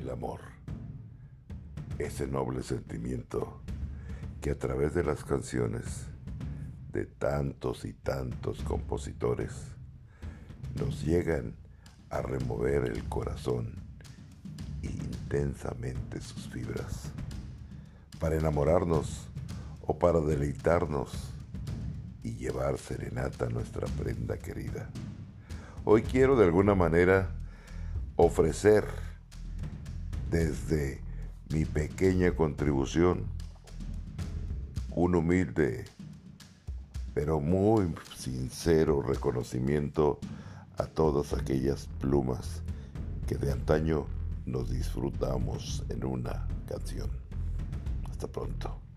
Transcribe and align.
el 0.00 0.10
amor, 0.10 0.40
ese 1.98 2.26
noble 2.26 2.62
sentimiento 2.62 3.60
que 4.40 4.50
a 4.50 4.58
través 4.58 4.94
de 4.94 5.04
las 5.04 5.24
canciones 5.24 6.06
de 6.90 7.04
tantos 7.04 7.84
y 7.84 7.92
tantos 7.92 8.62
compositores 8.62 9.52
nos 10.78 11.04
llegan 11.04 11.54
a 12.08 12.22
remover 12.22 12.84
el 12.84 13.04
corazón 13.04 13.74
intensamente 14.82 16.20
sus 16.22 16.48
fibras, 16.48 17.12
para 18.18 18.36
enamorarnos 18.36 19.28
o 19.82 19.98
para 19.98 20.20
deleitarnos 20.20 21.30
y 22.22 22.36
llevar 22.36 22.78
serenata 22.78 23.46
a 23.46 23.50
nuestra 23.50 23.86
prenda 23.86 24.38
querida. 24.38 24.88
Hoy 25.84 26.02
quiero 26.02 26.36
de 26.36 26.44
alguna 26.44 26.74
manera 26.74 27.30
ofrecer 28.16 29.09
desde 30.30 31.02
mi 31.50 31.64
pequeña 31.64 32.32
contribución 32.32 33.26
un 34.92 35.14
humilde 35.16 35.84
pero 37.14 37.40
muy 37.40 37.92
sincero 38.16 39.02
reconocimiento 39.02 40.18
a 40.78 40.86
todas 40.86 41.32
aquellas 41.32 41.88
plumas 42.00 42.62
que 43.26 43.36
de 43.36 43.52
antaño 43.52 44.06
nos 44.46 44.70
disfrutamos 44.70 45.84
en 45.88 46.04
una 46.04 46.46
canción. 46.66 47.10
Hasta 48.10 48.26
pronto. 48.28 48.89